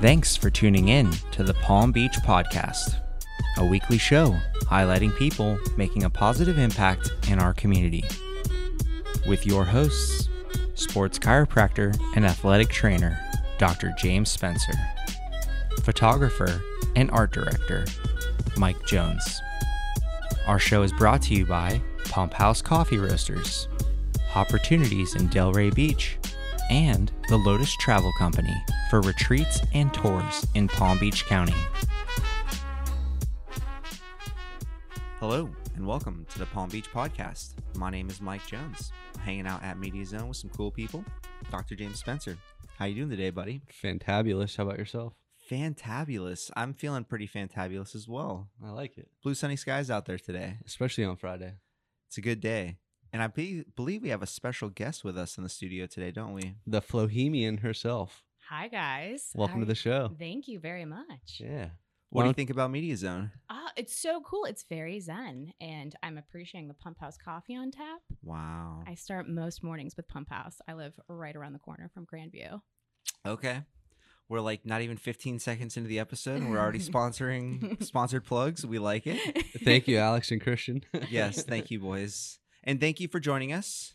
[0.00, 3.00] Thanks for tuning in to the Palm Beach Podcast,
[3.56, 8.04] a weekly show highlighting people making a positive impact in our community.
[9.26, 10.28] With your hosts,
[10.74, 13.18] sports chiropractor and athletic trainer,
[13.58, 13.92] Dr.
[13.98, 14.74] James Spencer,
[15.82, 16.62] photographer
[16.94, 17.84] and art director,
[18.56, 19.40] Mike Jones.
[20.46, 23.66] Our show is brought to you by Pump House Coffee Roasters,
[24.30, 26.17] Hopportunities in Delray Beach,
[26.70, 28.54] and the Lotus Travel Company
[28.90, 31.54] for retreats and tours in Palm Beach County.
[35.20, 37.54] Hello, and welcome to the Palm Beach Podcast.
[37.76, 38.92] My name is Mike Jones.
[39.16, 41.04] I'm hanging out at Media Zone with some cool people.
[41.50, 41.74] Dr.
[41.74, 42.36] James Spencer.
[42.78, 43.62] How you doing today, buddy?
[43.82, 44.56] Fantabulous.
[44.56, 45.14] How about yourself?
[45.50, 46.50] Fantabulous.
[46.56, 48.48] I'm feeling pretty fantabulous as well.
[48.64, 50.58] I like it, Blue sunny skies out there today.
[50.66, 51.54] especially on Friday.
[52.06, 52.76] It's a good day.
[53.12, 56.10] And I be- believe we have a special guest with us in the studio today,
[56.10, 56.54] don't we?
[56.66, 58.22] The Flohemian herself.
[58.50, 59.30] Hi guys.
[59.34, 60.10] Welcome to the show.
[60.18, 61.40] Thank you very much.
[61.40, 61.70] Yeah.
[62.10, 63.32] What do you think about Media Zone?
[63.50, 64.46] Ah, it's so cool.
[64.46, 68.00] It's very zen, and I'm appreciating the Pump House coffee on tap.
[68.22, 68.82] Wow.
[68.86, 70.56] I start most mornings with Pump House.
[70.66, 72.62] I live right around the corner from Grandview.
[73.26, 73.60] Okay.
[74.30, 78.64] We're like not even 15 seconds into the episode and we're already sponsoring sponsored plugs.
[78.64, 79.46] We like it.
[79.64, 80.84] Thank you, Alex and Christian.
[81.10, 82.38] Yes, thank you boys.
[82.68, 83.94] And thank you for joining us.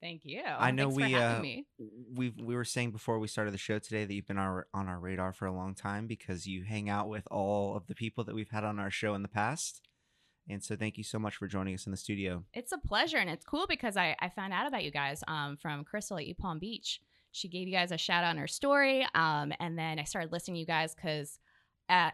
[0.00, 0.42] Thank you.
[0.42, 1.66] I know Thanks we uh, me.
[2.12, 4.88] we we were saying before we started the show today that you've been our, on
[4.88, 8.24] our radar for a long time because you hang out with all of the people
[8.24, 9.82] that we've had on our show in the past.
[10.48, 12.42] And so thank you so much for joining us in the studio.
[12.52, 15.56] It's a pleasure, and it's cool because I, I found out about you guys um,
[15.56, 17.00] from Crystal at Palm Beach.
[17.30, 20.32] She gave you guys a shout out on her story, um, and then I started
[20.32, 21.38] listening to you guys because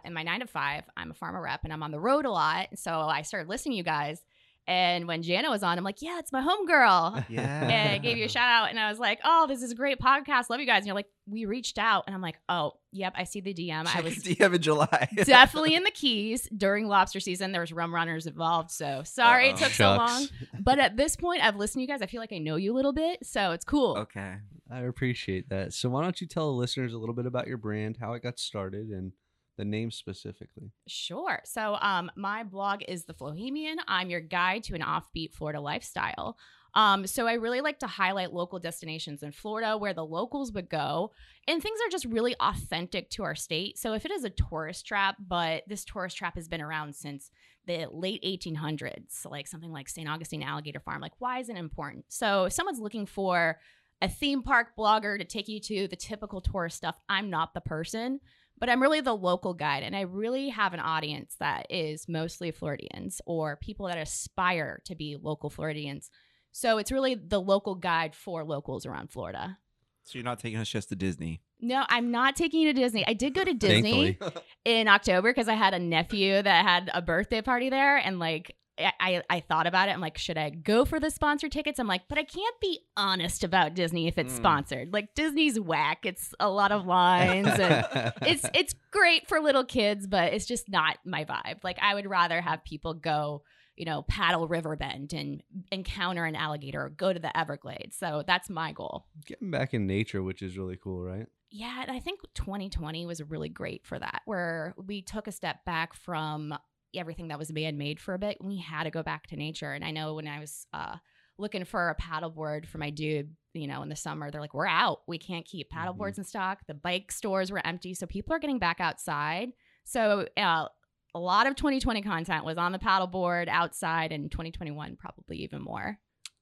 [0.05, 2.31] in my nine to five, I'm a pharma rep and I'm on the road a
[2.31, 2.69] lot.
[2.75, 4.23] So I started listening to you guys.
[4.69, 7.25] And when Jana was on, I'm like, yeah, it's my homegirl.
[7.31, 7.63] Yeah.
[7.65, 9.75] and I gave you a shout out, and I was like, oh, this is a
[9.75, 10.51] great podcast.
[10.51, 10.81] Love you guys.
[10.81, 13.87] And you're like, we reached out, and I'm like, oh, yep, I see the DM.
[13.87, 15.09] I was DM in July.
[15.25, 17.53] definitely in the Keys during lobster season.
[17.53, 19.55] There was rum runners involved, so sorry Uh-oh.
[19.55, 20.29] it took so long.
[20.61, 22.03] But at this point, I've listened to you guys.
[22.03, 23.97] I feel like I know you a little bit, so it's cool.
[23.97, 24.35] okay.
[24.71, 25.73] I appreciate that.
[25.73, 28.23] So why don't you tell the listeners a little bit about your brand, how it
[28.23, 29.13] got started, and
[29.59, 30.73] the name specifically?
[30.87, 31.41] Sure.
[31.45, 33.77] So, um, my blog is The Flohemian.
[33.87, 36.39] I'm your guide to an offbeat Florida lifestyle.
[36.75, 40.69] Um, so I really like to highlight local destinations in Florida where the locals would
[40.69, 41.13] go,
[41.47, 43.79] and things are just really authentic to our state.
[43.79, 47.31] So if it is a tourist trap, but this tourist trap has been around since
[47.67, 50.09] the late 1800s, like something like St.
[50.09, 52.05] Augustine Alligator Farm, like why is it important?
[52.09, 53.59] So if someone's looking for
[54.01, 57.61] a theme park blogger to take you to the typical tourist stuff, I'm not the
[57.61, 58.21] person
[58.59, 62.51] but I'm really the local guide, and I really have an audience that is mostly
[62.51, 66.11] Floridians or people that aspire to be local Floridians.
[66.53, 69.59] So it's really the local guide for locals around Florida.
[70.05, 71.43] So you're not taking us just to Disney.
[71.61, 73.07] No, I'm not taking you to Disney.
[73.07, 74.19] I did go to Disney
[74.65, 78.57] in October because I had a nephew that had a birthday party there, and like
[79.01, 79.93] I, I, thought about it.
[79.93, 81.79] I'm like, should I go for the sponsored tickets?
[81.79, 84.37] I'm like, but I can't be honest about Disney if it's Mm.
[84.37, 84.93] sponsored.
[84.93, 86.05] Like Disney's whack.
[86.05, 90.69] It's a lot of lines and it's it's great for little kids, but it's just
[90.69, 91.65] not my vibe.
[91.65, 93.43] Like I would rather have people go,
[93.77, 97.97] you know, paddle Riverbend and encounter an alligator or go to the Everglades.
[97.97, 99.07] So that's my goal.
[99.27, 101.27] Getting back in nature, which is really cool, right?
[101.51, 105.65] Yeah, and I think 2020 was really great for that, where we took a step
[105.65, 106.53] back from
[106.95, 108.39] everything that was man made for a bit.
[108.41, 109.73] We had to go back to nature.
[109.73, 110.97] And I know when I was uh,
[111.39, 114.67] looking for a paddleboard for my dude, you know, in the summer, they're like, we're
[114.67, 115.01] out.
[115.07, 116.61] We can't keep paddleboards in stock.
[116.67, 117.95] The bike stores were empty.
[117.95, 119.51] So people are getting back outside.
[119.85, 120.69] So, uh,
[121.15, 125.99] a lot of 2020 content was on the paddleboard outside, and 2021 probably even more.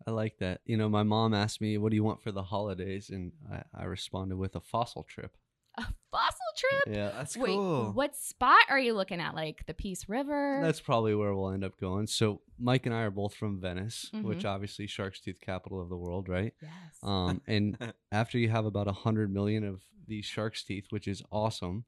[0.06, 0.61] I like that.
[0.67, 3.62] You know, my mom asked me, "What do you want for the holidays?" and I,
[3.75, 5.37] I responded with a fossil trip.
[5.78, 6.97] A fossil trip?
[6.97, 7.92] Yeah, That's Wait, cool.
[7.92, 9.34] what spot are you looking at?
[9.34, 10.60] Like the Peace River?
[10.62, 12.06] That's probably where we'll end up going.
[12.06, 14.48] So Mike and I are both from Venice, which Mhm.
[14.48, 16.55] obviously Shark's Tooth capital of the world, right?
[16.62, 16.73] yes.
[17.02, 17.76] Um, and
[18.12, 21.84] after you have about a hundred million of these shark's teeth, which is awesome,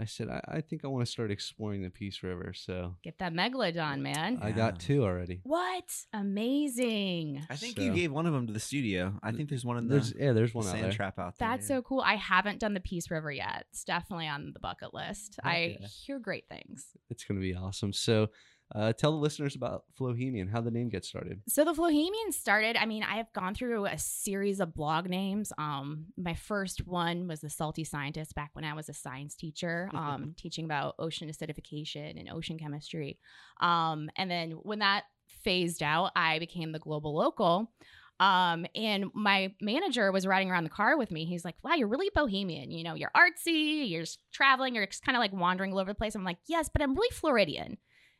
[0.00, 2.52] I said I, I think I want to start exploring the Peace River.
[2.54, 4.38] So Get that megalodon, man.
[4.40, 4.54] I Yeah.
[4.54, 5.40] got two already.
[5.42, 5.84] what?
[6.12, 7.44] Amazing.
[7.50, 9.18] I think you So- gave one of them to the studio.
[9.22, 10.92] I think there's one in the, There's yeah, there's the one out sand there.
[10.92, 11.48] trap out there.
[11.48, 12.00] That's so cool.
[12.00, 13.66] I haven't done the Peace River yet.
[13.70, 15.38] It's definitely on the bucket list.
[15.42, 15.86] Heck I yeah.
[15.86, 16.86] hear great things.
[17.10, 17.92] It's gonna be awesome.
[17.92, 18.28] So
[18.74, 21.40] Uh, tell the listeners about Flohemian, how the name gets started.
[21.48, 22.76] So the Flohemian started.
[22.76, 25.52] I mean, I have gone through a series of blog names.
[25.56, 29.88] Um, my first one was the Salty Scientist back when I was a science teacher,
[29.94, 33.18] um, teaching about ocean acidification and ocean chemistry.
[33.60, 35.04] Um, and then when that
[35.42, 37.72] phased out, I became the global local.
[38.20, 41.24] Um, and my manager was riding around the car with me.
[41.24, 42.70] He's like, "Wow, you're really bohemian.
[42.70, 43.88] You know, you're artsy.
[43.88, 44.74] You're just traveling.
[44.74, 46.94] You're just kind of like wandering all over the place." I'm like, "Yes, but I'm
[46.94, 47.78] really Floridian."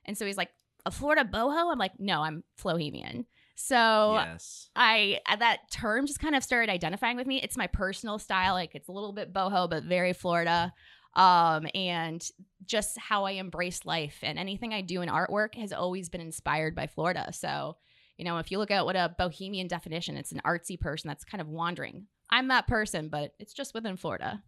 [0.08, 0.50] And so he's like,
[0.84, 4.70] "A Florida boho?" I'm like, "No, I'm Flohemian." So yes.
[4.74, 7.40] I uh, that term just kind of started identifying with me.
[7.42, 8.54] It's my personal style.
[8.54, 10.72] Like it's a little bit boho, but very Florida.
[11.14, 12.24] Um, and
[12.64, 16.76] just how I embrace life and anything I do in artwork has always been inspired
[16.76, 17.32] by Florida.
[17.32, 17.76] So,
[18.16, 21.24] you know, if you look at what a bohemian definition, it's an artsy person that's
[21.24, 22.06] kind of wandering.
[22.30, 24.42] I'm that person, but it's just within Florida.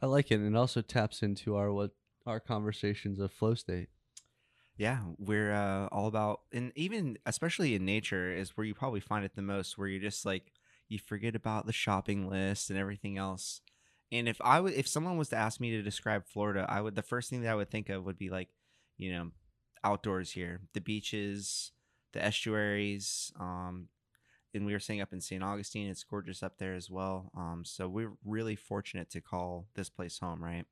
[0.00, 0.38] I like it.
[0.38, 1.90] And it also taps into our what
[2.26, 3.88] our conversations of flow state.
[4.76, 9.24] Yeah, we're uh, all about, and even especially in nature is where you probably find
[9.24, 10.52] it the most, where you're just like
[10.88, 13.62] you forget about the shopping list and everything else.
[14.12, 16.94] And if I would, if someone was to ask me to describe Florida, I would
[16.94, 18.48] the first thing that I would think of would be like,
[18.98, 19.30] you know,
[19.82, 21.72] outdoors here, the beaches,
[22.12, 23.32] the estuaries.
[23.40, 23.88] Um,
[24.54, 25.42] and we were staying up in St.
[25.44, 25.88] Augustine.
[25.88, 27.30] It's gorgeous up there as well.
[27.36, 30.66] Um, so we're really fortunate to call this place home, right?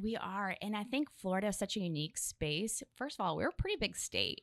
[0.00, 0.54] We are.
[0.62, 2.82] And I think Florida is such a unique space.
[2.96, 4.42] First of all, we're a pretty big state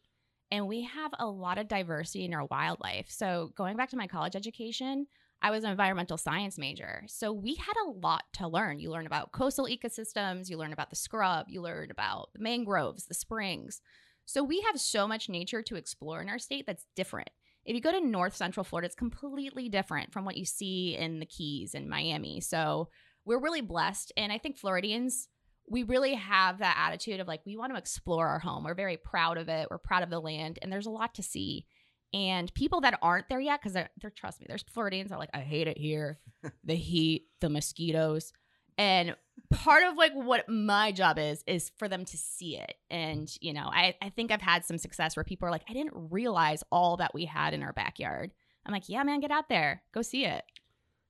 [0.52, 3.10] and we have a lot of diversity in our wildlife.
[3.10, 5.07] So, going back to my college education,
[5.42, 7.04] I was an environmental science major.
[7.07, 8.80] So, we had a lot to learn.
[8.80, 13.06] You learn about coastal ecosystems, you learn about the scrub, you learn about the mangroves,
[13.06, 13.81] the springs.
[14.25, 17.30] So, we have so much nature to explore in our state that's different.
[17.66, 21.19] If you go to North Central Florida, it's completely different from what you see in
[21.19, 22.40] the Keys and Miami.
[22.40, 22.90] So,
[23.25, 24.13] we're really blessed.
[24.16, 25.28] And I think Floridians,
[25.67, 28.63] we really have that attitude of like we want to explore our home.
[28.63, 29.67] We're very proud of it.
[29.69, 31.65] We're proud of the land, and there's a lot to see.
[32.13, 35.19] And people that aren't there yet, because they're, they're trust me, there's Floridians that are
[35.19, 36.19] like, I hate it here,
[36.63, 38.31] the heat, the mosquitoes,
[38.77, 39.15] and
[39.51, 42.75] part of like what my job is is for them to see it.
[42.89, 45.73] And you know, I I think I've had some success where people are like, I
[45.73, 48.31] didn't realize all that we had in our backyard.
[48.65, 50.44] I'm like, yeah, man, get out there, go see it.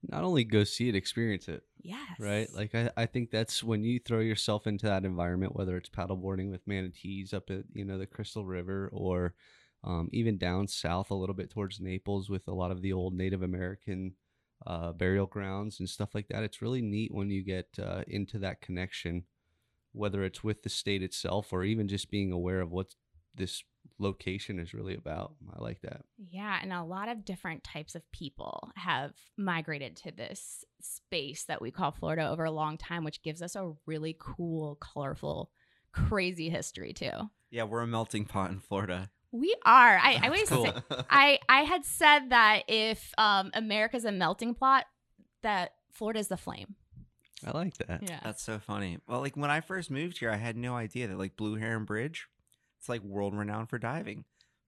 [0.09, 1.63] Not only go see it, experience it.
[1.85, 2.19] Yes.
[2.19, 2.51] Right?
[2.53, 6.49] Like I, I think that's when you throw yourself into that environment, whether it's paddleboarding
[6.49, 9.35] with manatees up at, you know, the Crystal River or
[9.83, 13.13] um, even down south a little bit towards Naples with a lot of the old
[13.13, 14.13] Native American
[14.65, 16.43] uh, burial grounds and stuff like that.
[16.43, 19.25] It's really neat when you get uh, into that connection,
[19.93, 22.95] whether it's with the state itself or even just being aware of what
[23.35, 23.63] this
[23.99, 25.33] location is really about.
[25.55, 26.01] I like that.
[26.17, 31.61] Yeah, and a lot of different types of people have migrated to this space that
[31.61, 35.51] we call Florida over a long time, which gives us a really cool, colorful,
[35.91, 37.11] crazy history too.
[37.51, 39.09] Yeah, we're a melting pot in Florida.
[39.31, 39.97] We are.
[39.97, 40.65] I, I always Cool.
[40.65, 40.73] say,
[41.09, 44.85] I I had said that if um, America's a melting pot,
[45.43, 46.75] that Florida's the flame.
[47.45, 48.01] I like that.
[48.09, 48.19] Yeah.
[48.23, 48.97] That's so funny.
[49.07, 51.83] Well, like when I first moved here, I had no idea that like Blue Heron
[51.85, 52.27] Bridge,
[52.79, 54.25] it's like world renowned for diving.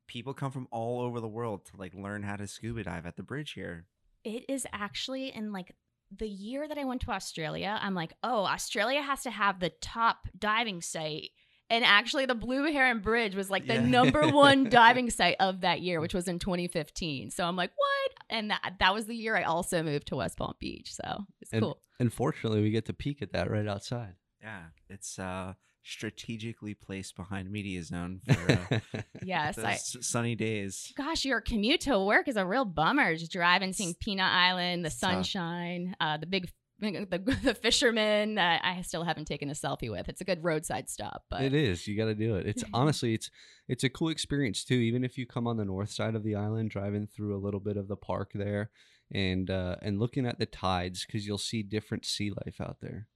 [0.08, 3.18] People come from all over the world to like learn how to scuba dive at
[3.18, 3.86] the bridge here.
[4.24, 5.76] It is actually in like
[6.18, 9.72] the year that I went to Australia, I'm like, oh, Australia has to have the
[9.82, 11.32] top diving site.
[11.70, 13.82] And actually, the Blue Heron Bridge was like the Yeah.
[13.86, 17.30] number one diving site of that year, which was in 2015.
[17.32, 18.12] So I'm like, what?
[18.30, 20.94] And that, that was the year I also moved to West Palm Beach.
[20.94, 21.82] So it's And- cool.
[22.00, 24.14] Unfortunately, we get to peek at that right outside.
[24.42, 25.56] Yeah, it's uh
[25.88, 29.58] strategically placed behind Media Zone for uh, Yes.
[29.58, 30.94] I, sunny days.
[30.98, 33.16] gosh, your commute to work is a real bummer.
[33.16, 38.82] Just driving, seeing Peanut Island, the sunshine, uh, the big, the, the fishermen that I
[38.82, 40.10] still haven't taken a selfie with.
[40.10, 41.88] It's a good roadside stop, but it is.
[41.88, 42.46] You got to do it.
[42.46, 43.32] It's honestly, it's
[43.68, 44.76] it's a cool experience too.
[44.76, 47.60] Even if you come on the north side of the island, driving through a little
[47.60, 48.70] bit of the park there,
[49.12, 53.08] and uh, and looking at the tides because you'll see different sea life out there.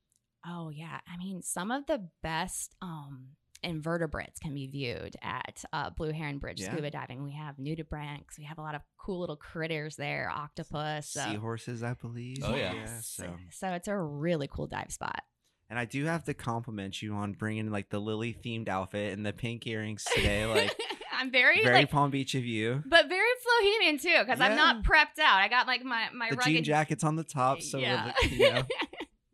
[0.46, 3.30] Oh yeah, I mean some of the best um
[3.64, 6.72] invertebrates can be viewed at uh, Blue Heron Bridge Yeah.
[6.72, 7.24] scuba diving.
[7.24, 8.38] We have nudibranchs.
[8.40, 11.16] We have a lot of cool little critters there, octopus.
[11.16, 12.38] uh, Seahorses, I believe.
[12.44, 12.74] Oh, yeah.
[12.74, 13.14] yes.
[13.16, 15.22] so so it's a really cool dive spot.
[15.70, 19.24] and I do have to compliment you on bringing like the lily themed outfit and
[19.26, 20.46] the pink earrings today.
[20.48, 20.76] Like
[21.14, 22.82] I'm very, very like, Palm Beach of you.
[22.88, 25.36] but very Flohemian too, because I'm not prepped out.
[25.40, 28.12] I got like my my The rugged jean jackets on the top, so yeah.
[28.24, 28.64] we're, you know.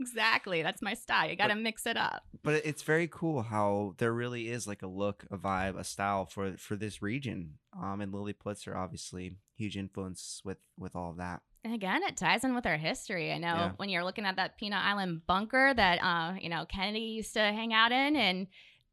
[0.10, 0.62] exactly.
[0.64, 1.30] That's my style.
[1.30, 2.24] You got to mix it up.
[2.44, 6.26] but it's very cool how there really is like a look, a vibe, a style
[6.26, 7.56] for for this region.
[7.80, 11.42] Um, and Lilly Pulitzer obviously huge influence with with all of that.
[11.64, 13.32] And again, it ties in with our history.
[13.34, 13.72] I know Yeah.
[13.78, 17.40] when you're looking at that Peanut Island bunker that uh, you know Kennedy used to
[17.42, 18.48] hang out in, and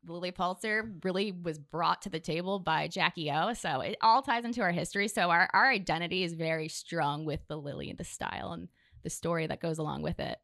[0.06, 3.52] Lilly Pulitzer really was brought to the table by Jackie O.
[3.54, 5.09] So it all ties into our history.
[5.09, 8.68] So our our identity is very strong with the Lily and the style and
[9.02, 10.38] the story that goes along with it.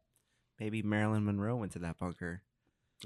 [0.61, 2.43] Maybe Marilyn Monroe went to that bunker.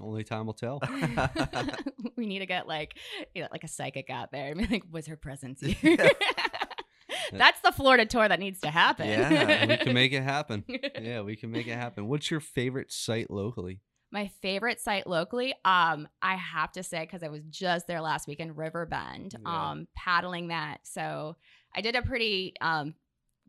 [0.01, 0.81] Only time will tell.
[2.17, 2.97] we need to get like
[3.33, 5.97] you know like a psychic out there and be like, was her presence here?
[7.31, 9.07] That's the Florida tour that needs to happen.
[9.07, 10.65] Yeah, we can make it happen.
[11.01, 12.07] Yeah, we can make it happen.
[12.09, 13.79] What's your favorite site locally?
[14.11, 18.27] My favorite site locally, um, I have to say, because I was just there last
[18.27, 19.69] weekend, River Bend, Yeah.
[19.71, 20.79] um, paddling that.
[20.83, 21.37] So
[21.73, 22.95] I did a pretty um,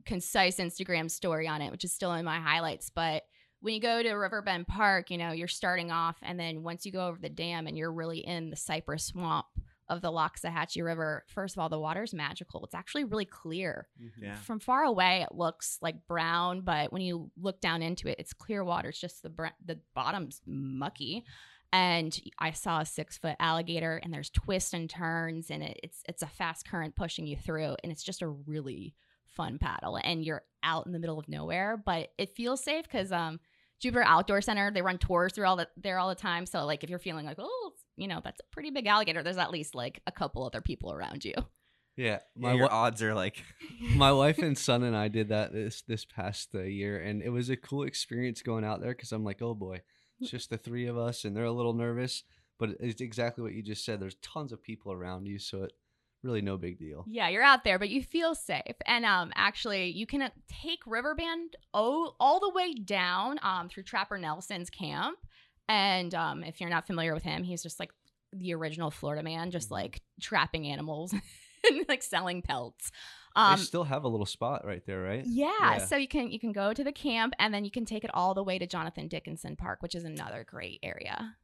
[0.06, 2.88] concise Instagram story on it, which is still in my highlights.
[2.90, 3.24] But
[3.66, 6.92] when you go to Riverbend Park, you know, you're starting off, and then once you
[6.92, 9.46] go over the dam and you're really in the cypress swamp
[9.88, 12.64] of the Loxahatchee River, first of all, the water's magical.
[12.64, 13.88] It's actually really clear.
[14.22, 14.36] Yeah.
[14.36, 18.32] From far away, it looks like brown, but when you look down into it, it's
[18.32, 18.90] clear water.
[18.90, 21.24] It's just the br- the bottom's mucky.
[21.72, 26.04] And I saw a six foot alligator, and there's twists and turns, and it, it's
[26.08, 28.94] it's a fast current pushing you through, and it's just a really
[29.24, 29.98] fun paddle.
[30.04, 33.40] And you're out in the middle of nowhere, but it feels safe because um
[33.80, 36.46] Jupiter Outdoor Center they run tours through all the there all the time.
[36.46, 39.38] So like if you're feeling like oh you know that's a pretty big alligator, there's
[39.38, 41.34] at least like a couple other people around you.
[41.96, 43.42] Yeah, My my your wa- odds are like
[43.80, 47.30] my wife and son and I did that this this past uh, year, and it
[47.30, 49.80] was a cool experience going out there because I'm like, oh boy,
[50.20, 52.22] it's just the three of us, and they're a little nervous,
[52.58, 53.98] but it's exactly what you just said.
[53.98, 55.72] There's tons of people around you, so it
[56.26, 57.04] really no big deal.
[57.08, 58.76] Yeah, you're out there, but you feel safe.
[58.84, 63.84] And um, actually, you can uh, take Riverbend all, all the way down um, through
[63.84, 65.18] Trapper Nelson's camp.
[65.68, 67.90] And um, if you're not familiar with him, he's just like
[68.32, 69.72] the original Florida man, just Mhm.
[69.72, 71.12] like trapping animals
[71.68, 72.90] and like selling pelts.
[73.34, 75.24] they Um, still have a little spot right there, right?
[75.26, 75.78] yeah, Yeah.
[75.78, 78.10] so you can you can go to the camp and then you can take it
[78.14, 81.36] all the way to Jonathan Dickinson Park, which is another great area.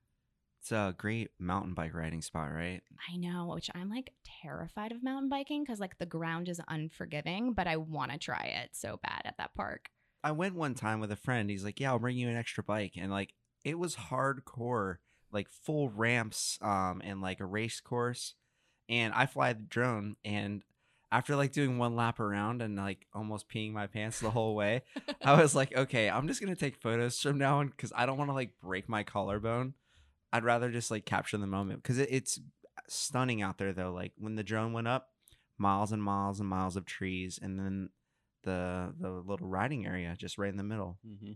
[0.62, 2.82] It's a great mountain bike riding spot, right?
[3.12, 7.52] I know, which I'm like terrified of mountain biking because like the ground is unforgiving,
[7.52, 9.90] but I want to try it so bad at that park.
[10.22, 11.50] I went one time with a friend.
[11.50, 14.98] He's like, "Yeah, I'll bring you an extra bike," and like it was hardcore,
[15.32, 18.34] like full ramps, um, and like a race course.
[18.88, 20.62] And I fly the drone, and
[21.10, 24.82] after like doing one lap around and like almost peeing my pants the whole way,
[25.24, 28.16] I was like, "Okay, I'm just gonna take photos from now on because I don't
[28.16, 29.74] want to like break my collarbone.
[30.32, 32.40] I'd rather just like capture the moment because it, it's
[32.88, 33.92] stunning out there though.
[33.92, 35.08] Like when the drone went up,
[35.58, 37.90] miles and miles and miles of trees, and then
[38.44, 40.98] the the little riding area just right in the middle.
[41.06, 41.32] Mm-hmm.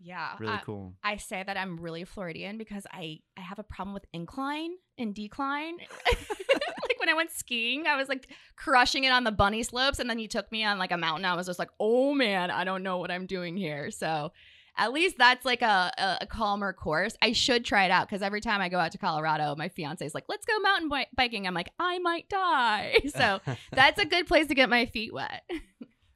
[0.00, 0.30] Yeah.
[0.38, 0.94] Really I, cool.
[1.02, 5.14] I say that I'm really Floridian because I, I have a problem with incline and
[5.14, 5.76] decline.
[6.08, 9.98] like when I went skiing, I was like crushing it on the bunny slopes.
[9.98, 11.24] And then you took me on like a mountain.
[11.24, 13.90] I was just like, oh man, I don't know what I'm doing here.
[13.90, 14.32] So
[14.78, 17.16] at least that's like a, a, a calmer course.
[17.20, 20.04] I should try it out because every time I go out to Colorado, my fiance
[20.06, 21.46] is like, let's go mountain bi- biking.
[21.46, 22.94] I'm like, I might die.
[23.16, 23.40] So
[23.72, 25.42] that's a good place to get my feet wet.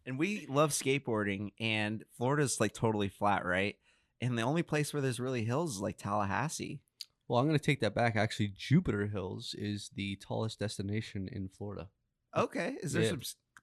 [0.04, 3.76] And we love skateboarding, and Florida's like totally flat, right?
[4.20, 6.80] And the only place where there's really hills is like Tallahassee.
[7.28, 8.16] Well, I'm going to take that back.
[8.16, 11.88] Actually, Jupiter Hills is the tallest destination in Florida.
[12.36, 13.10] Okay, is there Yeah.
[13.10, 13.20] some?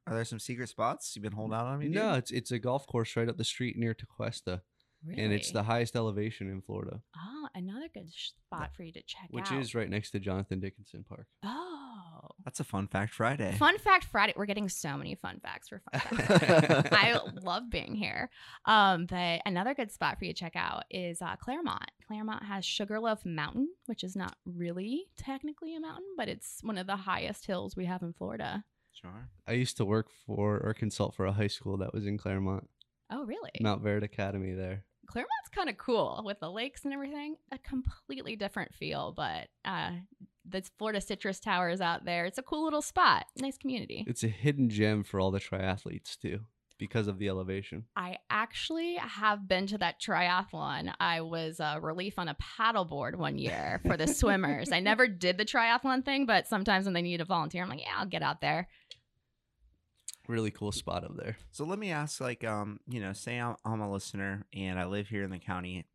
[0.08, 1.90] Are there some secret spots you've been holding out on me?
[1.90, 2.18] No, dude?
[2.20, 4.62] it's it's a golf course right up the street near Tequesta,
[5.08, 9.24] and it's the highest elevation in Florida, Oh, another good spot for you to check
[9.24, 9.34] out.
[9.34, 9.60] which out.
[9.62, 11.28] is right next to Jonathan Dickinson Park.
[11.44, 12.30] Oh.
[12.46, 13.54] that's a fun fact Friday.
[13.58, 14.34] Fun fact Friday.
[14.36, 16.90] We're getting so many fun facts for fun facts.
[16.92, 18.30] I love being here.
[18.66, 21.90] Um, but another good spot for you to check out is uh, Clermont.
[22.08, 26.88] Clermont has Sugarloaf Mountain, which is not really technically a mountain, but it's one of
[26.88, 28.64] the highest hills we have in Florida.
[28.94, 29.30] Sure.
[29.48, 32.68] I used to work for or consult for a high school that was in Clermont,
[33.12, 33.52] Oh, really?
[33.62, 34.84] Montverde Academy there.
[35.10, 37.36] Clermont's kind of cool with the lakes and everything.
[37.52, 39.92] A completely different feel, but uh,
[40.48, 42.26] the Florida Citrus Tower is out there.
[42.26, 43.26] It's a cool little spot.
[43.38, 44.06] Nice community.
[44.08, 46.42] It's a hidden gem for all the triathletes too,
[46.78, 47.86] because of the elevation.
[47.96, 50.94] I actually have been to that triathlon.
[51.00, 54.72] I was uh, relief on a paddleboard one year for the swimmers.
[54.72, 57.82] I never did the triathlon thing, but sometimes when they need a volunteer, I'm like,
[57.82, 58.68] yeah, I'll get out there.
[60.30, 61.38] Really cool spot up there.
[61.52, 64.86] So let me ask, like, um, you know, say I'm, I'm a listener and I
[64.86, 65.88] live here in the county.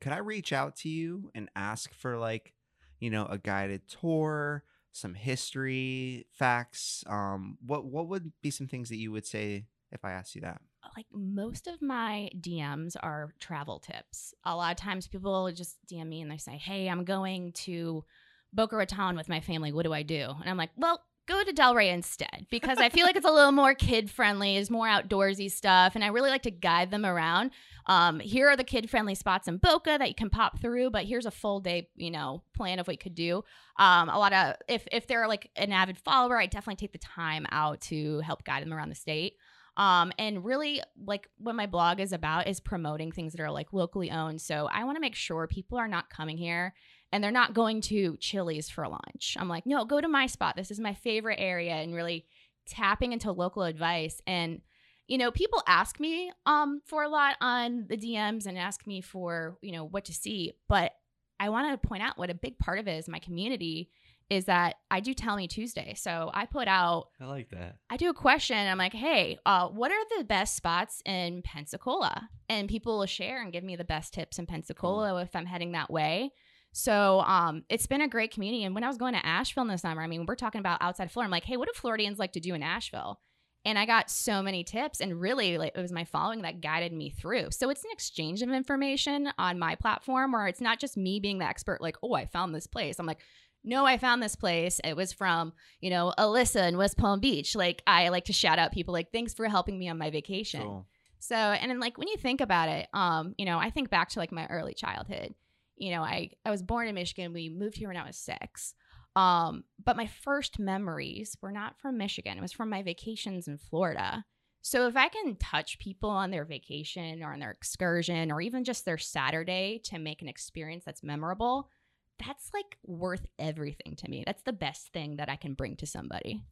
[0.00, 2.52] Could I reach out to you and ask for like,
[2.98, 7.04] you know, a guided tour, some history, facts?
[7.06, 10.40] Um, what what would be some things that you would say if I asked you
[10.40, 10.60] that?
[10.96, 14.34] Like most of my DMs are travel tips.
[14.44, 18.04] A lot of times people just DM me and they say, hey, I'm going to
[18.52, 19.72] Boca Raton with my family.
[19.72, 20.34] What do I do?
[20.40, 23.52] And I'm like, well, go to Delray instead because I feel like it's a little
[23.52, 27.50] more kid friendly, is more outdoorsy stuff, and I really like to guide them around.
[27.86, 31.04] Um, here are the kid friendly spots in Boca that you can pop through, but
[31.04, 33.44] here's a full day, you know, plan of what you could do.
[33.78, 36.98] Um, a lot of if if they're like an avid follower, I definitely take the
[36.98, 39.34] time out to help guide them around the state.
[39.76, 43.72] Um, and really like what my blog is about is promoting things that are like
[43.72, 44.40] locally owned.
[44.40, 46.72] So I want to make sure people are not coming here
[47.12, 49.36] and they're not going to Chili's for lunch.
[49.38, 50.56] I'm like, no, go to my spot.
[50.56, 52.26] This is my favorite area and really
[52.66, 54.60] tapping into local advice and
[55.06, 59.00] you know people ask me um for a lot on the dms and ask me
[59.00, 60.92] for you know what to see but
[61.38, 63.88] i want to point out what a big part of it is my community
[64.28, 67.76] is that i do tell me tuesday so i put out I like that.
[67.88, 68.56] I do a question.
[68.56, 72.28] I'm like, hey, uh, what are the best spots in Pensacola?
[72.48, 75.72] And people will share and give me the best tips in Pensacola if I'm heading
[75.72, 76.32] that way.
[76.78, 78.62] So um, it's been a great community.
[78.62, 81.10] And when I was going to Asheville this summer, I mean, we're talking about outside
[81.10, 81.28] Florida.
[81.28, 83.18] I'm like, hey, what do Floridians like to do in Asheville?
[83.64, 86.92] And I got so many tips, and really, like, it was my following that guided
[86.92, 87.50] me through.
[87.50, 91.38] So it's an exchange of information on my platform, where it's not just me being
[91.38, 93.00] the expert, like, oh, I found this place.
[93.00, 93.20] I'm like,
[93.64, 94.78] no, I found this place.
[94.84, 97.56] It was from, you know, Alyssa in West Palm Beach.
[97.56, 100.60] Like, I like to shout out people like, thanks for helping me on my vacation.
[100.60, 100.86] Cool.
[101.20, 104.10] So, and then like when you think about it, um, you know, I think back
[104.10, 105.34] to like my early childhood.
[105.76, 107.32] You know, I I was born in Michigan.
[107.32, 108.74] We moved here when I was six.
[109.14, 112.36] Um, but my first memories were not from Michigan.
[112.36, 114.24] It was from my vacations in Florida.
[114.60, 118.64] So if I can touch people on their vacation or on their excursion or even
[118.64, 121.70] just their Saturday to make an experience that's memorable,
[122.18, 124.24] that's like worth everything to me.
[124.26, 126.42] That's the best thing that I can bring to somebody.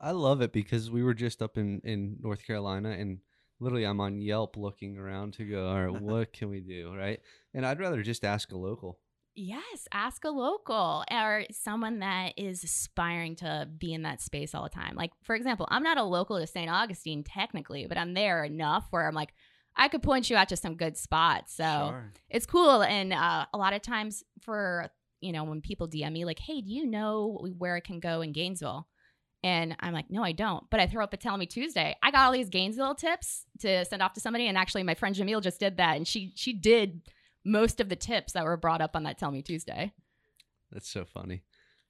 [0.00, 3.18] I love it because we were just up in in North Carolina and
[3.60, 7.20] literally I'm on Yelp looking around to go, all right, what can we do, right?
[7.54, 8.98] And I'd rather just ask a local.
[9.36, 14.64] Yes, ask a local or someone that is aspiring to be in that space all
[14.64, 14.96] the time.
[14.96, 16.68] Like, for example, I'm not a local to St.
[16.70, 19.32] Augustine technically, but I'm there enough where I'm like,
[19.76, 21.54] I could point you out to some good spots.
[21.54, 22.12] So Sure.
[22.28, 22.82] it's cool.
[22.82, 24.88] And uh, a lot of times for,
[25.20, 28.20] you know, when people DM me, like, hey, do you know where I can go
[28.22, 28.88] in Gainesville?
[29.42, 30.64] And I'm like, no, I don't.
[30.70, 31.96] But I throw up a Tell Me Tuesday.
[32.02, 34.46] I got all these Gainesville tips to send off to somebody.
[34.46, 35.96] And actually, my friend Jamil just did that.
[35.96, 37.02] And she she did
[37.44, 39.92] most of the tips that were brought up on that Tell Me Tuesday.
[40.70, 41.42] That's so funny.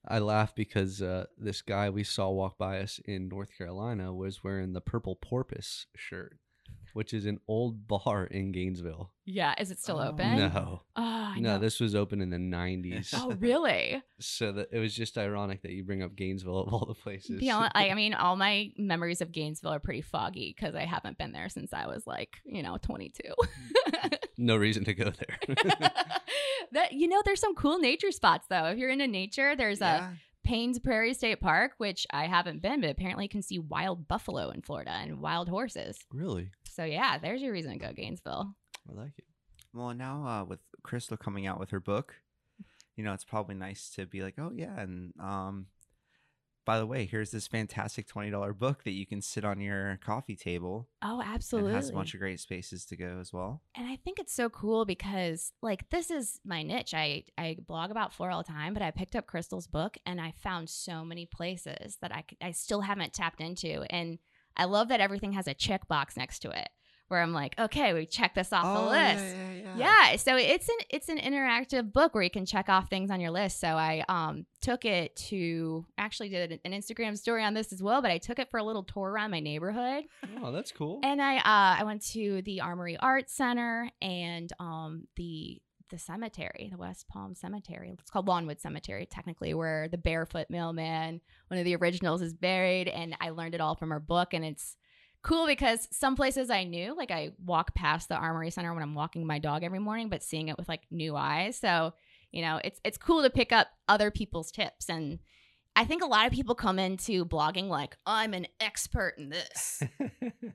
[0.07, 4.43] I laugh because uh, this guy we saw walk by us in North Carolina was
[4.43, 6.39] wearing the Purple Porpoise shirt,
[6.95, 9.11] which is an old bar in Gainesville.
[9.25, 9.55] Yeah.
[9.59, 10.09] Is it still Oh.
[10.09, 10.37] open?
[10.37, 11.59] No, Oh, no, know.
[11.59, 13.15] this was open in the '90s.
[13.17, 14.03] Oh, really?
[14.19, 17.39] So that it was just ironic that you bring up Gainesville of all the places.
[17.41, 20.85] Be honest, I, I mean, all my memories of Gainesville are pretty foggy because I
[20.85, 23.23] haven't been there since I was like, you know, 22.
[24.39, 25.39] no reason to go there.
[26.73, 28.65] that you know, there's some cool nature spots though.
[28.67, 32.91] If you're into nature, there's a Paynes Prairie State Park, which I haven't been, but
[32.91, 35.99] apparently you can see wild buffalo in Florida and wild horses.
[36.13, 36.51] really,
[36.81, 38.55] So yeah, there's your reason to go Gainesville.
[38.89, 39.27] I like it.
[39.75, 42.15] Well, now uh, with Crystal coming out with her book,
[42.97, 45.67] you know, it's probably nice to be like, oh yeah, and um,
[46.65, 49.99] by the way, here's this fantastic twenty dollar book that you can sit on your
[50.03, 50.89] coffee table.
[51.03, 51.73] Oh, absolutely.
[51.73, 53.61] it has a bunch of great spaces to go as well.
[53.77, 56.95] and I think it's so cool because like this is my niche.
[56.95, 60.19] I I blog about floor all the time, but I picked up Crystal's book and
[60.19, 64.19] I found so many places that I I still haven't tapped into, and
[64.57, 66.69] I love that everything has a checkbox next to it
[67.09, 69.25] where I'm like, okay, we check this off the list.
[69.37, 69.75] Oh, yeah,
[70.11, 73.21] Yeah, so it's an it's an interactive book where you can check off things on
[73.21, 73.59] your list.
[73.61, 78.01] So I um took it to actually did an Instagram story on this as well,
[78.01, 80.05] but I took it for a little tour around my neighborhood.
[80.41, 81.01] Oh, that's cool.
[81.03, 85.61] And I uh I went to the Armory Arts Center and um the
[85.91, 87.95] the cemetery, the West Palm Cemetery.
[87.99, 92.89] It's called Lawnwood Cemetery, technically, where the barefoot mailman, one of the originals, is buried.
[92.89, 94.33] And I learned it all from her book.
[94.33, 94.77] And it's
[95.23, 98.95] cool because some places I knew, like I walk past the Armory Center when I'm
[98.95, 101.59] walking my dog every morning, but seeing it with like new eyes.
[101.59, 101.93] So,
[102.33, 104.89] you know, it's it's cool to pick up other people's tips.
[104.89, 105.19] And
[105.81, 109.83] I think a lot of people come into blogging like, I'm an expert in this.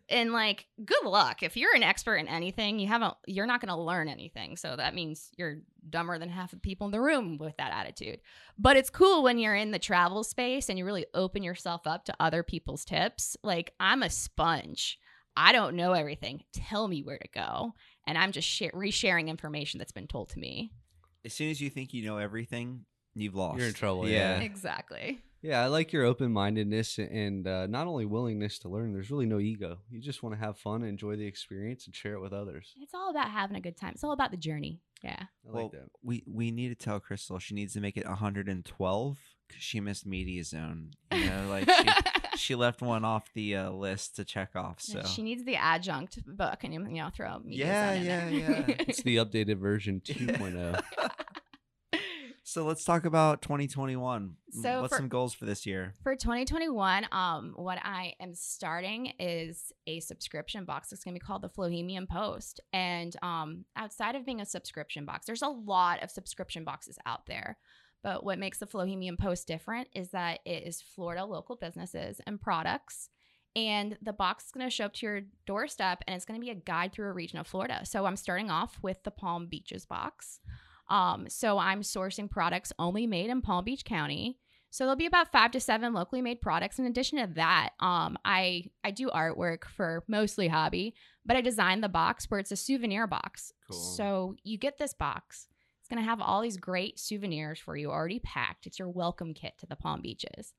[0.07, 1.41] And like good luck.
[1.41, 4.55] If you're an expert in anything you haven't you're not going to learn anything.
[4.55, 8.19] So that means you're dumber than half the people in the room with that attitude.
[8.59, 12.05] But it's cool when you're in the travel space and you really open yourself up
[12.05, 13.35] to other people's tips.
[13.43, 14.99] Like i'm a sponge.
[15.35, 16.43] I don't know everything.
[16.53, 17.73] Tell me where to go.
[18.05, 20.71] And i'm just share- resharing information that's been told to me.
[21.25, 23.57] As soon as you think you know everything, you've lost.
[23.59, 24.37] You're in trouble, Yeah.
[24.37, 24.43] yeah.
[24.43, 28.93] exactly yeah, I like your open mindedness and uh, not only willingness to learn.
[28.93, 29.77] There's really no ego.
[29.91, 32.73] You just want to have fun, enjoy the experience, and share it with others.
[32.81, 35.63] it's all about having a good time it's all about the journey yeah I Well,
[35.65, 35.89] like that.
[36.01, 40.07] we we need to tell Crystal she needs to make it 112 because she missed
[40.07, 40.91] Media Zone.
[41.13, 41.87] You know, like she,
[42.37, 44.81] she left one off the uh, list to check off.
[44.81, 48.29] So she needs the adjunct book and you know throw media Yeah, zone in yeah,
[48.29, 48.65] there.
[48.69, 48.75] yeah.
[48.87, 50.11] It's the updated version oh.
[50.11, 50.81] 2.0.
[52.55, 54.37] so let's talk about 2021.
[54.61, 55.93] So what's for- some goals for this year?
[56.03, 60.93] For 2021, um, what I am starting is a subscription box.
[60.93, 62.61] It's going to be called the Flohemian Post.
[62.71, 67.25] And um, outside of being a subscription box, there's a lot of subscription boxes out
[67.25, 67.57] there.
[68.01, 72.39] But what makes the Flohemian Post different is that it is Florida local businesses and
[72.39, 73.09] products.
[73.53, 76.45] And the box is going to show up to your doorstep and it's going to
[76.45, 77.81] be a guide through a region of Florida.
[77.83, 80.39] So I'm starting off with the Palm Beaches box.
[80.89, 84.37] Um, so I'm sourcing products only made in Palm Beach County.
[84.69, 86.79] So there'll be about five to seven locally made products.
[86.79, 90.95] In addition to that, um, I I do artwork for mostly hobby,
[91.25, 93.53] but I designed the box where it's a souvenir box.
[93.69, 93.79] Cool.
[93.79, 95.47] So you get this box.
[95.79, 98.67] It's gonna have all these great souvenirs for you already packed.
[98.67, 100.53] It's your welcome kit to the Palm Beaches.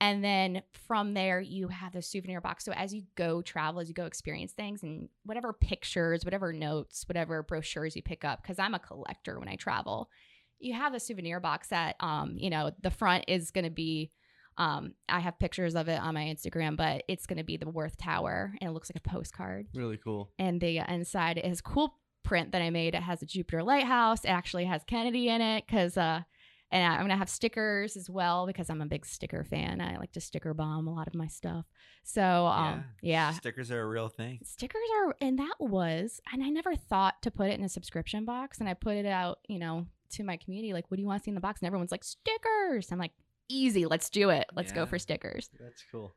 [0.00, 2.64] And then from there, you have the souvenir box.
[2.64, 7.04] So as you go travel, as you go experience things, and whatever pictures, whatever notes,
[7.08, 10.10] whatever brochures you pick up, because I'm a collector when I travel,
[10.58, 14.10] you have a souvenir box that, um, you know, the front is going to be.
[14.58, 17.68] Um, I have pictures of it on my Instagram, but it's going to be the
[17.68, 19.66] Worth Tower, and it looks like a postcard.
[19.74, 20.30] Really cool.
[20.38, 22.94] And the inside is cool print that I made.
[22.94, 24.24] It has a Jupiter lighthouse.
[24.24, 26.22] It actually has Kennedy in it because uh,
[26.70, 29.80] and I'm gonna have stickers as well because I'm a big sticker fan.
[29.80, 31.64] I like to sticker bomb a lot of my stuff.
[32.02, 33.32] So um, yeah.
[33.32, 34.40] Stickers are a real thing.
[34.44, 38.24] stickers are, and that was, and I never thought to put it in a subscription
[38.24, 41.06] box, and I put it out, you know, to my community, like, what do you
[41.06, 41.60] want to see in the box?
[41.60, 42.90] And everyone's like, stickers.
[42.92, 43.12] I'm like,
[43.48, 44.46] easy, let's do it.
[44.54, 45.50] Let's go for stickers.
[45.60, 46.14] That's cool.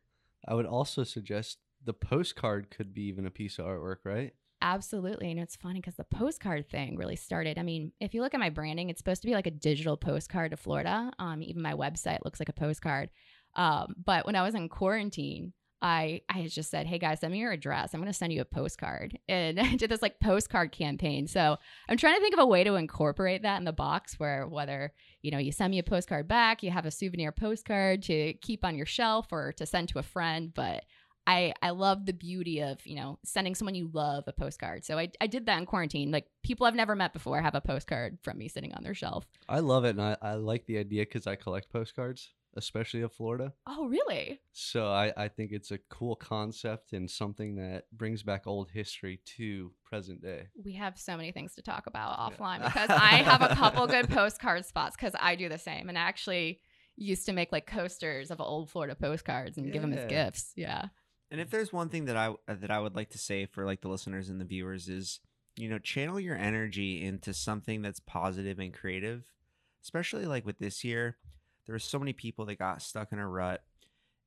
[0.47, 4.33] I would also suggest the postcard could be even a piece of artwork, right?
[4.61, 5.31] Absolutely.
[5.31, 7.57] And it's funny because the postcard thing really started.
[7.57, 9.95] I mean, if you look at my branding, it's supposed to be like a digital
[9.95, 11.11] postcard to Florida.
[11.17, 13.09] Um, even my website looks like a postcard.
[13.55, 17.39] Um, but when I was in quarantine, I I just said, "Hey guys, send me
[17.39, 17.93] your address.
[17.93, 21.27] I'm going to send you a postcard." And I did this like postcard campaign.
[21.27, 24.45] So I'm trying to think of a way to incorporate that in the box, where
[24.45, 24.91] whether
[25.21, 28.65] you know you send me a postcard back, you have a souvenir postcard to keep
[28.65, 30.53] on your shelf or to send to a friend.
[30.53, 30.83] But
[31.29, 34.83] I I love the beauty of you know sending someone you love a postcard.
[34.85, 36.11] So I I did that in quarantine.
[36.11, 39.25] Like people I've never met before have a postcard from me sitting on their shelf.
[39.47, 43.13] I love it, and I, I like the idea because I collect postcards, especially of
[43.13, 43.53] Florida.
[43.67, 44.39] Oh really?
[44.53, 49.19] So I, I think it's a cool concept and something that brings back old history
[49.37, 50.47] to present day.
[50.63, 52.37] We have so many things to talk about Yeah.
[52.37, 55.97] offline because I have a couple good postcard spots because I do the same and
[55.97, 56.59] I actually
[57.01, 60.51] used to make like coasters of old Florida postcards and give them as gifts.
[60.57, 60.87] Yeah.
[61.31, 63.65] And if there's one thing that I uh, that I would like to say for
[63.65, 65.19] like the listeners and the viewers is,
[65.55, 69.23] you know, channel your energy into something that's positive and creative.
[69.81, 71.17] Especially like with this year,
[71.65, 73.63] there were so many people that got stuck in a rut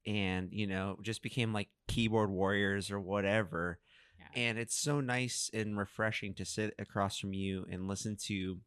[0.07, 3.79] and, you know, just became like keyboard warriors or whatever.
[4.19, 4.43] Yeah.
[4.43, 8.61] And it's so nice and refreshing to sit across from you and listen to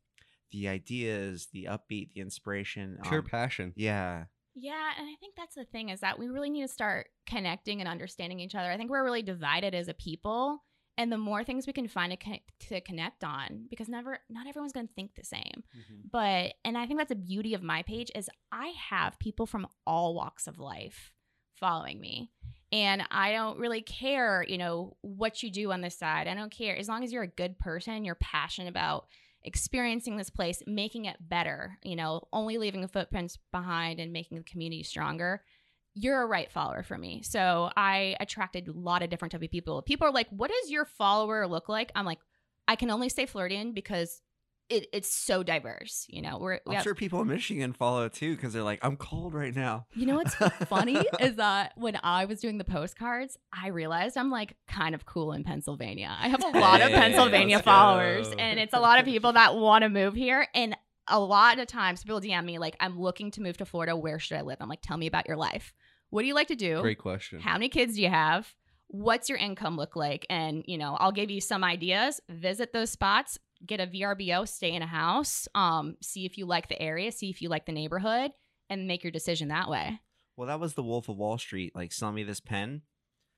[0.52, 3.00] the ideas, the upbeat, the inspiration.
[3.04, 3.74] Pure um, passion.
[3.76, 4.26] yeah.
[4.56, 7.82] Yeah, and I think that's the thing is that we really need to start connecting
[7.82, 8.72] and understanding each other.
[8.72, 10.64] I think we're really divided as a people,
[10.98, 14.48] and the more things we can find to connect, to connect on, because never not
[14.48, 15.64] everyone's going to think the same.
[15.78, 16.08] Mm-hmm.
[16.12, 19.68] But and I think that's the beauty of my page is I have people from
[19.86, 21.12] all walks of life
[21.56, 22.32] following me.
[22.72, 26.28] And I don't really care, you know, what you do on this side.
[26.28, 29.06] I don't care as long as you're a good person, you're passionate about
[29.46, 34.44] experiencing this place, making it better, you know, only leaving footprints behind and making the
[34.44, 35.44] community stronger.
[35.94, 37.22] You're a right follower for me.
[37.24, 39.82] So I attracted a lot of different type of people.
[39.82, 41.92] People are like, what does your follower look like?
[41.96, 42.20] I'm like,
[42.68, 44.22] I can only say Floridian because
[44.70, 46.06] it, it's so diverse.
[46.10, 48.80] You know, we're we I'm have, sure people in Michigan follow too because they're like,
[48.82, 49.86] I'm cold right now.
[49.94, 50.36] you know what's
[50.68, 55.06] funny is that when I was doing the postcards, I realized I'm like kind of
[55.06, 56.16] cool in Pennsylvania.
[56.20, 58.36] I have a lot of Pennsylvania followers, go.
[58.36, 60.48] and it's a lot of people that want to move here.
[60.54, 60.76] And
[61.08, 63.96] a lot of times people DM me like, I'm looking to move to Florida.
[63.96, 64.58] Where should I live?
[64.60, 65.74] I'm like, tell me about your life.
[66.10, 66.82] What do you like to do?
[66.82, 67.40] Great question.
[67.40, 68.54] How many kids do you have?
[68.88, 70.26] What's your income look like?
[70.30, 72.22] And, you know, I'll give you some ideas.
[72.30, 76.68] Visit those spots, get a VRBO, stay in a house, um, see if you like
[76.70, 78.32] the area, see if you like the neighborhood,
[78.70, 80.00] and make your decision that way.
[80.38, 81.74] Well, that was the Wolf of Wall Street.
[81.76, 82.82] Like, sell me this pen.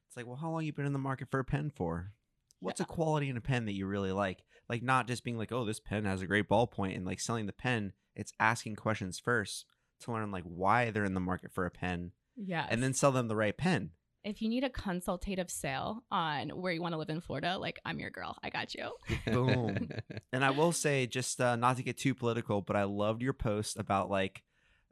[0.09, 2.11] It's like, well, how long you been in the market for a pen for?
[2.59, 4.43] What's a quality in a pen that you really like?
[4.67, 7.45] Like, not just being like, oh, this pen has a great ballpoint, and like selling
[7.45, 7.93] the pen.
[8.15, 9.65] It's asking questions first
[10.01, 12.65] to learn like why they're in the market for a pen, Yeah.
[12.69, 13.91] and then sell them the right pen.
[14.27, 17.79] If you need a consultative sale on where you want to live in Florida, like
[17.85, 18.35] I'm your girl.
[18.43, 18.91] I got you.
[19.31, 19.89] Boom.
[20.33, 23.33] And I will say, just uh, not to get too political, but I loved your
[23.33, 24.43] post about like,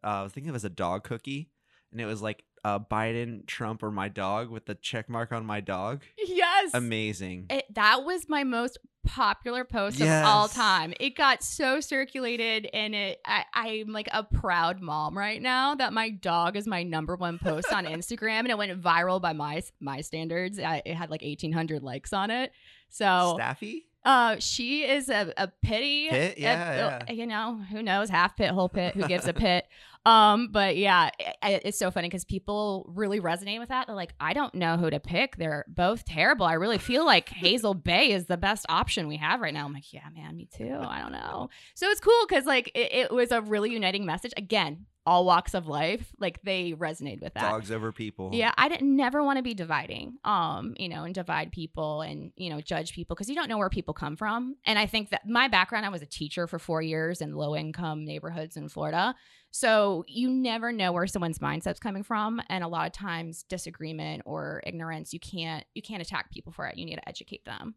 [0.04, 1.50] uh, I was thinking of it as a dog cookie,
[1.92, 5.46] and it was like uh, Biden, Trump, or my dog with the check mark on
[5.46, 6.02] my dog.
[6.18, 6.72] Yes.
[6.74, 7.46] Amazing.
[7.52, 10.92] It, that was my most popular post of all time.
[11.00, 15.94] It got so circulated, and it I, I'm like a proud mom right now that
[15.94, 19.62] my dog is my number one post on Instagram, and it went viral by my
[19.80, 20.58] my standards.
[20.58, 22.52] I, it had like 1,800 likes on it.
[22.90, 23.86] So Staffy?
[24.06, 26.08] Uh, she is a, a pity.
[26.10, 26.38] Pit?
[26.38, 28.10] a- Yeah, You know, who knows?
[28.10, 28.94] Half pit, whole pit.
[28.96, 29.66] Who gives a pit?
[30.08, 31.10] Um, but yeah,
[31.42, 33.88] it, it's so funny because people really resonate with that.
[33.88, 35.36] They're like, I don't know who to pick.
[35.38, 36.46] They're both terrible.
[36.46, 39.66] I really feel like Hazel Bay is the best option we have right now.
[39.66, 40.78] I'm like, yeah, man, me too.
[40.80, 41.50] I don't know.
[41.74, 44.32] So it's cool because like it, it was a really uniting message.
[44.38, 47.42] Again, all walks of life, like they resonate with that.
[47.42, 48.32] Dogs over people.
[48.34, 52.32] Yeah, I didn't never want to be dividing, um, you know, and divide people and
[52.36, 54.56] you know judge people because you don't know where people come from.
[54.66, 57.56] And I think that my background, I was a teacher for four years in low
[57.56, 59.16] income neighborhoods in Florida,
[59.52, 62.42] so you never know where someone's mindset's coming from.
[62.50, 66.68] And a lot of times, disagreement or ignorance, you can't you can't attack people for
[66.68, 66.78] it.
[66.78, 67.76] You need to educate them.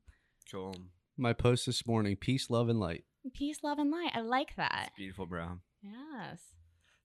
[0.50, 0.74] Cool.
[1.16, 3.04] My post this morning: peace, love, and light.
[3.34, 4.12] Peace, love, and light.
[4.14, 4.86] I like that.
[4.88, 5.58] It's beautiful, bro.
[5.82, 6.40] Yes.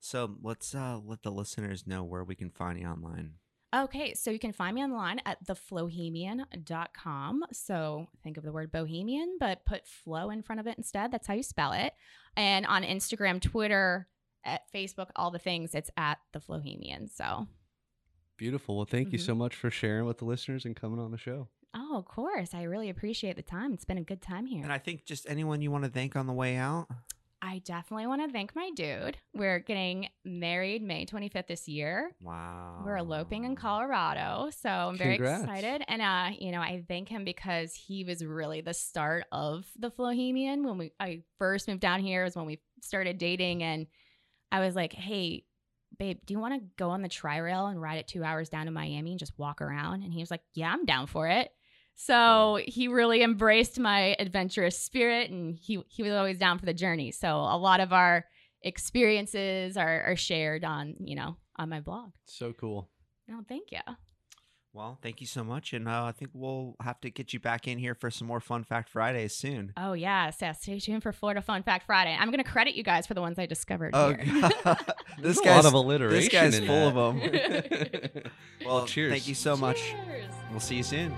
[0.05, 3.35] So let's uh, let the listeners know where we can find you online.
[3.73, 7.43] Okay, so you can find me online at theflohemian.com.
[7.53, 11.11] So think of the word bohemian, but put flow in front of it instead.
[11.11, 11.93] That's how you spell it.
[12.35, 14.07] And on Instagram, Twitter,
[14.45, 17.09] at Facebook, all the things, it's at the Flohemian.
[17.09, 17.47] So,
[18.35, 18.75] Beautiful.
[18.75, 19.25] Well, thank you Mhm.
[19.25, 21.47] so much for sharing with the listeners and coming on the show.
[21.75, 23.73] oh, of course, I really appreciate the time.
[23.73, 24.61] It's been a good time here.
[24.63, 26.87] And I think just anyone you want to thank on the way out.
[27.45, 29.17] I definitely want to thank my dude.
[29.33, 32.11] We're getting married May 25th this year.
[32.21, 32.83] Wow.
[32.85, 35.43] We're eloping in Colorado, so I'm very Congrats.
[35.43, 35.83] excited.
[35.89, 39.91] And uh, you know, I thank him because he was really the start of the
[39.91, 40.63] Flohemian.
[40.63, 43.87] When we I first moved down here was when we started dating, and
[44.49, 45.43] I was like, "Hey,
[45.99, 48.47] babe, do you want to go on the tri rail and ride it two hours
[48.47, 51.27] down to Miami and just walk around?" And he was like, "Yeah, I'm down for
[51.27, 51.51] it."
[51.95, 56.73] So he really embraced my adventurous spirit, and he he was always down for the
[56.73, 57.11] journey.
[57.11, 58.25] So a lot of our
[58.61, 62.11] experiences are, are shared on you know on my blog.
[62.25, 62.89] So cool.
[63.27, 63.79] No, thank you.
[64.75, 67.67] Well, thank you so much, and uh, I think we'll have to get you back
[67.67, 69.71] in here for some more Fun Fact Fridays soon.
[69.77, 70.63] Oh yes, yes.
[70.63, 72.17] Stay tuned for Florida Fun Fact Friday.
[72.19, 73.91] I'm going to credit you guys for the ones I discovered.
[73.93, 74.41] Oh, here.
[74.41, 74.53] God.
[75.21, 76.19] There's this a guy's lot of alliteration.
[76.19, 76.97] this guy's in full that.
[76.97, 78.23] of them.
[78.65, 79.11] well, cheers.
[79.11, 79.79] Thank you so much.
[79.79, 80.31] Cheers.
[80.49, 81.13] We'll see you soon.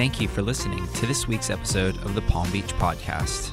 [0.00, 3.52] Thank you for listening to this week's episode of the Palm Beach Podcast.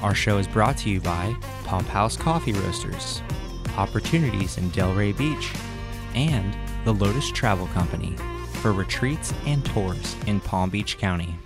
[0.00, 3.20] Our show is brought to you by Pump House Coffee Roasters,
[3.64, 5.52] Hopportunities in Delray Beach,
[6.14, 8.16] and the Lotus Travel Company
[8.62, 11.36] for retreats and tours in Palm Beach County.